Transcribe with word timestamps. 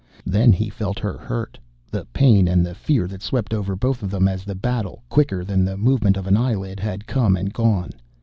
Then 0.25 0.51
he 0.51 0.67
felt 0.67 0.97
her 0.97 1.15
hurt, 1.15 1.59
the 1.91 2.05
pain 2.05 2.47
and 2.47 2.65
the 2.65 2.73
fear 2.73 3.05
that 3.05 3.21
swept 3.21 3.53
over 3.53 3.75
both 3.75 4.01
of 4.01 4.09
them 4.09 4.27
as 4.27 4.43
the 4.43 4.55
battle, 4.55 5.03
quicker 5.09 5.45
than 5.45 5.63
the 5.63 5.77
movement 5.77 6.17
of 6.17 6.25
an 6.25 6.35
eyelid, 6.37 6.79
had 6.79 7.05
come 7.05 7.37
and 7.37 7.53
gone. 7.53 7.91